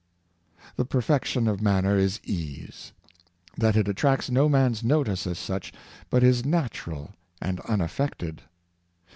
The 0.77 0.85
perfection 0.85 1.47
of 1.47 1.61
manner 1.61 1.95
is 1.95 2.19
ease— 2.23 2.91
that 3.59 3.75
it 3.77 3.87
attracts 3.87 4.31
no 4.31 4.49
man's 4.49 4.83
notice 4.83 5.27
as 5.27 5.37
such, 5.37 5.71
but 6.09 6.23
is 6.23 6.43
natural 6.43 7.11
and 7.39 7.59
unaffected. 7.67 8.41